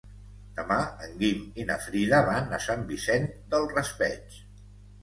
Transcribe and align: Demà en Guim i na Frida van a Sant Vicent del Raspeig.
Demà 0.59 0.77
en 1.07 1.13
Guim 1.19 1.43
i 1.65 1.67
na 1.73 1.77
Frida 1.85 2.23
van 2.31 2.59
a 2.59 2.61
Sant 2.67 2.85
Vicent 2.95 3.31
del 3.55 3.71
Raspeig. 3.79 4.43